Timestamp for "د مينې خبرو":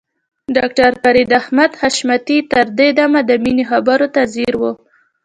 3.29-4.07